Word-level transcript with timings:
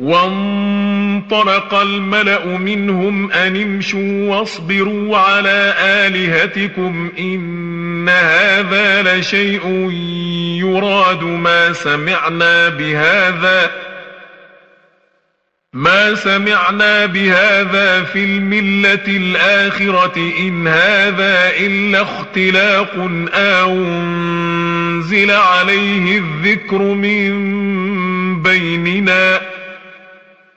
وانطلق 0.00 1.74
الملأ 1.74 2.46
منهم 2.46 3.32
أن 3.32 3.62
امشوا 3.62 4.30
واصبروا 4.30 5.18
على 5.18 5.74
آلهتكم 5.78 7.12
إن 7.18 8.08
هذا 8.08 9.02
لشيء 9.02 9.90
يراد 10.60 11.22
ما 11.22 11.72
سمعنا 11.72 12.68
بهذا 12.68 13.70
ما 15.72 16.14
سمعنا 16.14 17.06
بهذا 17.06 18.02
في 18.02 18.24
الملة 18.24 19.06
الآخرة 19.06 20.32
إن 20.40 20.66
هذا 20.68 21.50
إلا 21.58 22.02
اختلاق 22.02 23.10
أنزل 23.34 25.30
عليه 25.30 26.18
الذكر 26.18 26.78
من 26.78 28.42
بيننا 28.42 29.59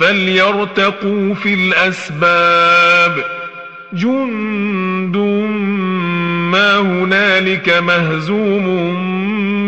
فليرتقوا 0.00 1.34
في 1.34 1.54
الأسباب. 1.54 3.24
جند 3.92 5.16
ما 6.50 6.78
هنالك 6.78 7.68
مهزوم 7.68 8.68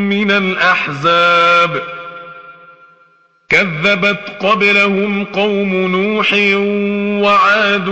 من 0.09 0.31
الأحزاب. 0.31 1.83
كذبت 3.49 4.21
قبلهم 4.41 5.25
قوم 5.25 5.75
نوح 5.75 6.35
وعاد 7.23 7.89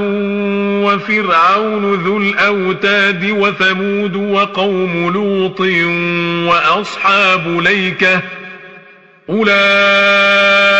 وفرعون 0.85 1.95
ذو 1.95 2.19
الأوتاد 2.19 3.31
وثمود 3.31 4.17
وقوم 4.17 5.13
لوط 5.13 5.61
وأصحاب 6.51 7.61
ليكة. 7.61 8.21
أولئك 9.31 10.80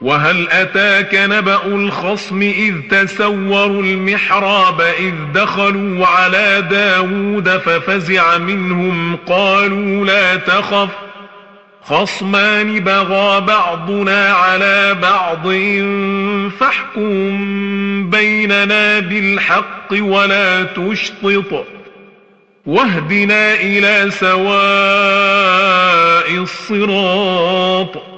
وهل 0.00 0.48
أتاك 0.50 1.14
نبأ 1.14 1.66
الخصم 1.66 2.42
إذ 2.42 2.74
تسوروا 2.90 3.82
المحراب 3.82 4.80
إذ 4.80 5.14
دخلوا 5.34 6.06
على 6.06 6.66
داود 6.70 7.48
ففزع 7.48 8.38
منهم 8.38 9.16
قالوا 9.26 10.06
لا 10.06 10.36
تخف 10.36 10.88
خصمان 11.84 12.80
بغى 12.80 13.40
بعضنا 13.40 14.32
على 14.32 14.94
بعض 15.02 15.48
فاحكم 16.58 18.10
بيننا 18.10 18.98
بالحق 19.00 19.92
ولا 19.92 20.62
تشطط 20.62 21.64
واهدنا 22.66 23.54
إلى 23.54 24.10
سواء 24.10 24.38
الصراط 26.30 28.17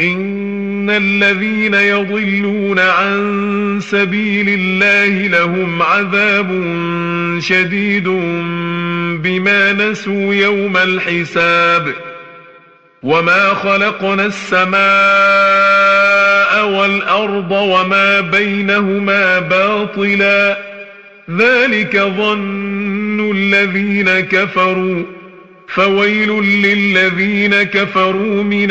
إن 0.00 0.90
الذين 0.90 1.74
يضلون 1.74 2.78
عن 2.78 3.78
سبيل 3.82 4.48
الله 4.48 5.28
لهم 5.28 5.82
عذاب 5.82 6.48
شديد 7.38 8.08
بما 9.22 9.72
نسوا 9.72 10.34
يوم 10.34 10.76
الحساب 10.76 11.94
وما 13.02 13.54
خلقنا 13.54 14.26
السماء 14.26 14.74
والأرض 16.68 17.50
وما 17.50 18.20
بينهما 18.20 19.38
باطلا 19.38 20.58
ذلك 21.30 21.96
ظن 21.96 23.30
الذين 23.36 24.20
كفروا 24.20 25.02
فويل 25.68 26.30
للذين 26.42 27.62
كفروا 27.62 28.42
من 28.42 28.70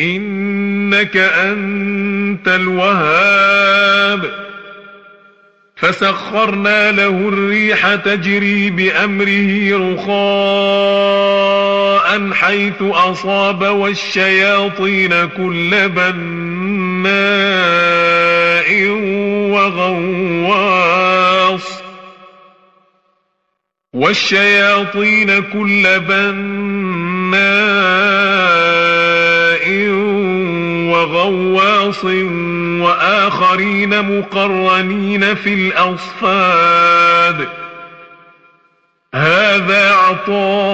إنك 0.00 1.16
أنت 1.16 2.48
الوهاب. 2.48 4.30
فسخرنا 5.76 6.92
له 6.92 7.08
الريح 7.08 7.94
تجري 7.94 8.70
بأمره 8.70 9.94
رخاء 9.94 10.86
حيث 12.32 12.82
أصاب 12.82 13.62
والشياطين 13.62 15.28
كل 15.28 15.88
بناء 15.88 17.16
وغواص. 19.50 21.06
والشياطين 23.92 25.42
كل 25.42 26.00
بناء 26.00 26.66
وغواص 31.26 32.04
وآخرين 32.84 34.18
مقرنين 34.18 35.34
في 35.34 35.54
الأصفاد. 35.54 37.48
هذا 39.14 39.92
عطاؤنا 39.92 40.66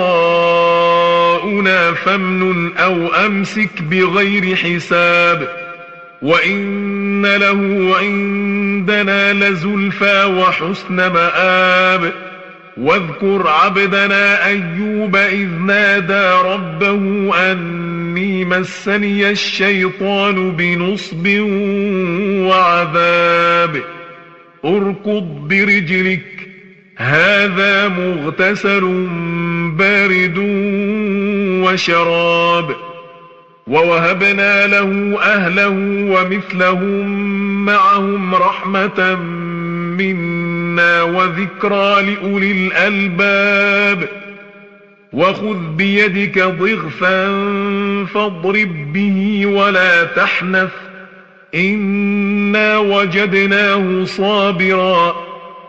فمن 1.93 2.76
أو 2.76 3.06
أمسك 3.06 3.82
بغير 3.82 4.56
حساب. 4.56 5.49
وإن 6.22 7.26
له 7.26 7.93
عندنا 7.99 9.32
لزلفى 9.32 10.25
وحسن 10.25 10.94
مآب. 10.94 12.12
واذكر 12.76 13.49
عبدنا 13.49 14.46
أيوب 14.46 15.16
إذ 15.16 15.49
نادى 15.49 16.31
ربه 16.44 17.31
أني 18.12 18.44
مسني 18.44 19.31
الشيطان 19.31 20.50
بنصب 20.50 21.29
وعذاب. 22.49 23.82
اركض 24.64 25.49
برجلك 25.49 26.49
هذا 26.97 27.88
مغتسل 27.88 29.06
بارد 29.79 30.38
وشراب. 31.64 32.76
ووهبنا 33.67 34.66
له 34.66 35.19
أهله 35.23 35.69
ومثلهم 36.11 37.09
معهم 37.64 38.35
رحمة 38.35 39.14
منا 39.99 41.02
وذكرى 41.02 42.02
لأولي 42.02 42.52
الألباب. 42.52 44.22
وخذ 45.12 45.54
بيدك 45.54 46.38
ضغفا 46.38 47.26
فاضرب 48.14 48.92
به 48.92 49.47
ولا 49.47 50.04
تحنث. 50.04 50.71
إنا 51.54 52.78
وجدناه 52.78 54.04
صابرا. 54.04 55.14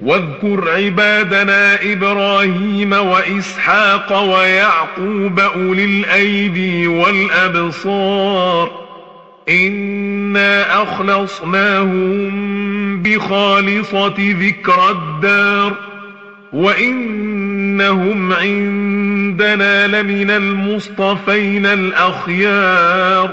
واذكر 0.00 0.70
عبادنا 0.70 1.92
إبراهيم 1.92 2.92
وإسحاق 2.92 4.22
ويعقوب 4.22 5.40
أولي 5.40 5.84
الأيدي 5.84 6.86
والأبصار. 6.86 8.70
إنا 10.30 10.82
أخلصناهم 10.82 12.30
بخالصة 13.02 14.14
ذكر 14.18 14.90
الدار 14.90 15.74
وإنهم 16.52 18.32
عندنا 18.32 19.86
لمن 19.86 20.30
المصطفين 20.30 21.66
الأخيار 21.66 23.30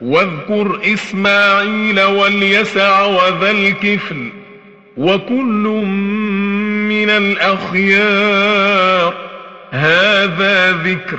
واذكر 0.00 0.80
إسماعيل 0.84 2.00
واليسع 2.00 3.04
وذا 3.04 3.50
الكفل 3.50 4.28
وكل 4.96 5.84
من 6.88 7.10
الأخيار 7.10 9.14
هذا 9.70 10.72
ذكر 10.72 11.18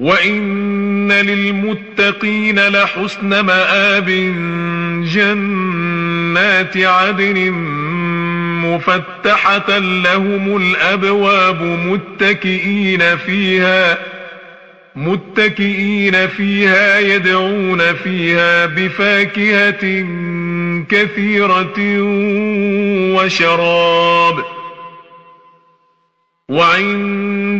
وإن 0.00 1.12
للمتقين 1.12 2.68
لحسن 2.68 3.40
مآب 3.40 4.08
جنات 5.14 6.76
عدن 6.76 7.50
مفتحة 8.64 9.78
لهم 9.78 10.56
الأبواب 10.56 11.62
متكئين 11.62 13.16
فيها 13.16 13.98
متكئين 14.96 16.28
فيها 16.28 16.98
يدعون 16.98 17.94
فيها 17.94 18.66
بفاكهة 18.66 20.06
كثيرة 20.88 21.78
وشراب. 23.14 24.44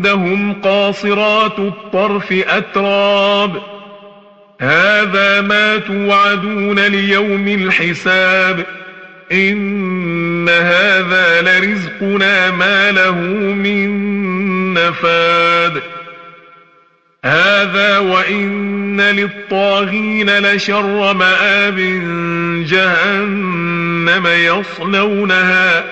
وعندهم 0.07 0.52
قاصرات 0.62 1.59
الطرف 1.59 2.33
أتراب. 2.33 3.62
هذا 4.61 5.40
ما 5.40 5.76
توعدون 5.76 6.78
ليوم 6.78 7.49
الحساب. 7.49 8.66
إن 9.33 10.49
هذا 10.49 11.42
لرزقنا 11.42 12.50
ما 12.50 12.90
له 12.90 13.14
من 13.54 13.90
نفاد. 14.75 15.83
هذا 17.25 17.99
وإن 17.99 19.00
للطاغين 19.00 20.38
لشر 20.38 21.14
مآب 21.14 21.76
جهنم 22.69 24.26
يصلونها 24.26 25.85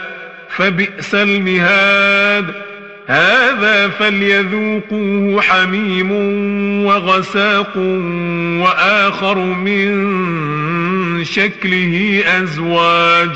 فبئس 0.57 1.15
المهاد. 1.15 2.68
هذا 3.09 3.89
فليذوقوه 3.89 5.43
حميم 5.43 6.11
وغساق 6.87 7.77
وآخر 8.63 9.39
من 9.39 11.25
شكله 11.25 12.23
أزواج. 12.27 13.31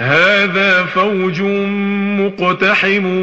هذا 0.00 0.84
فوج 0.84 1.42
مقتحم 2.20 3.22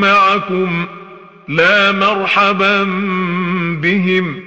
معكم. 0.00 0.86
لا 1.48 1.92
مرحبا 1.92 2.84
بهم. 3.82 4.40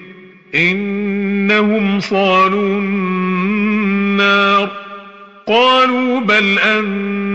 إنهم 0.56 2.00
صالوا 2.00 2.80
النار. 2.80 4.70
قالوا 5.48 6.20
بل 6.20 6.60
أنتم 6.60 7.35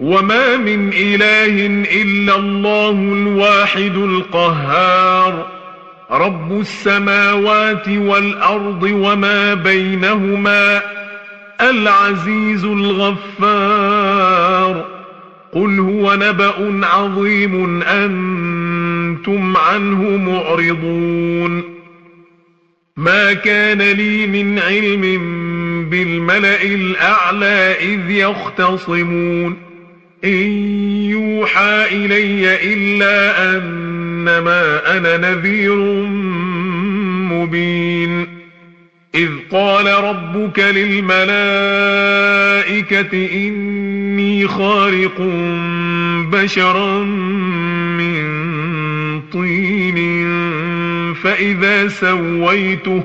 وما 0.00 0.56
من 0.56 0.90
إله 0.92 1.66
إلا 2.02 2.38
الله 2.38 2.90
الواحد 2.90 3.96
القهار. 3.96 5.46
رب 6.10 6.60
السماوات 6.60 7.88
والأرض 7.88 8.82
وما 8.82 9.54
بينهما 9.54 10.82
العزيز 11.60 12.64
الغفار. 12.64 14.20
قل 15.52 15.78
هو 15.78 16.14
نبأ 16.14 16.86
عظيم 16.86 17.82
أنتم 17.82 19.56
عنه 19.56 20.02
معرضون. 20.02 21.80
ما 22.96 23.32
كان 23.32 23.78
لي 23.78 24.26
من 24.26 24.58
علم 24.58 25.04
بالملأ 25.90 26.62
الأعلى 26.62 27.76
إذ 27.80 28.10
يختصمون 28.10 29.56
إن 30.24 30.50
يوحى 31.10 31.84
إلي 31.92 32.72
إلا 32.74 33.50
أنما 33.56 34.96
أنا 34.96 35.16
نذير 35.16 35.76
مبين 37.32 38.40
إذ 39.14 39.30
قال 39.50 39.86
ربك 40.04 40.58
للملائكة 40.58 41.28
إني 43.32 44.46
خارق 44.46 45.20
بشرا 46.32 46.98
من 47.98 48.20
طين 49.32 50.30
فإذا 51.14 51.88
سويته 51.88 53.04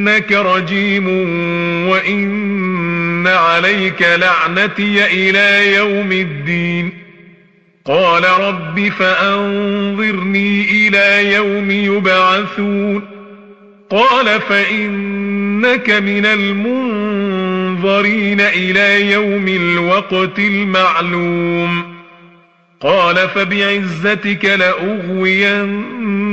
فإنك 0.00 0.32
رجيم 0.32 1.08
وإن 1.88 3.26
عليك 3.26 4.02
لعنتي 4.02 5.06
إلى 5.06 5.76
يوم 5.76 6.12
الدين. 6.12 6.92
قال 7.84 8.24
رب 8.24 8.88
فأنظرني 8.88 10.64
إلى 10.70 11.34
يوم 11.34 11.70
يبعثون. 11.70 13.02
قال 13.90 14.40
فإنك 14.40 15.90
من 15.90 16.26
المنظرين 16.26 18.40
إلى 18.40 19.12
يوم 19.12 19.48
الوقت 19.48 20.38
المعلوم. 20.38 22.00
قال 22.80 23.28
فبعزتك 23.28 24.44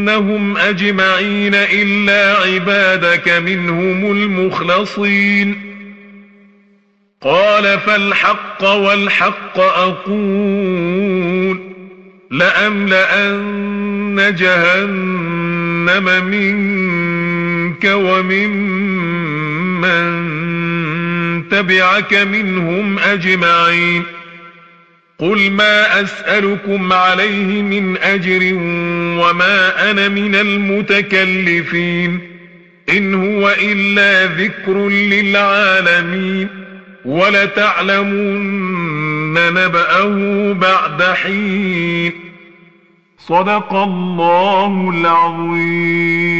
لأغوينهم 0.08 0.58
أجمعين 0.58 1.56
إلا 1.56 2.38
عبادك 2.38 3.30
منهم 3.30 4.12
المخلصين. 4.12 5.62
قال 7.22 7.80
فالحق 7.80 8.64
والحق 8.64 9.60
أقول 9.60 10.18
لأملأن 12.32 13.56
جهنم 14.40 16.04
منك 16.26 17.86
ومن 17.86 18.50
من 19.82 20.08
تبعك 21.50 22.14
منهم 22.14 23.00
أجمعين. 23.00 24.04
قل 25.20 25.52
ما 25.52 26.02
أسألكم 26.02 26.94
عليه 26.94 27.62
من 27.62 27.98
أجر 27.98 28.54
وما 29.24 29.92
أنا 29.92 30.08
من 30.08 30.36
المتكلفين 30.36 32.20
إن 32.90 33.14
هو 33.14 33.56
إلا 33.62 34.26
ذكر 34.26 34.90
للعالمين 34.90 36.48
ولتعلمن 37.06 38.44
نبأه 39.54 40.54
بعد 40.54 41.04
حين 41.04 42.12
صدق 43.20 43.74
الله 43.74 44.90
العظيم 44.96 46.38